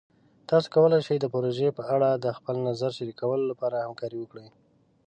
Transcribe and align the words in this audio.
تاسو 0.49 0.67
کولی 0.75 0.99
شئ 1.07 1.17
د 1.21 1.25
پروژې 1.33 1.69
په 1.77 1.83
اړه 1.95 2.09
د 2.13 2.27
خپل 2.37 2.55
نظر 2.69 2.89
شریکولو 2.97 3.49
لپاره 3.51 3.83
همکاري 3.87 4.17
وکړئ. 4.19 4.47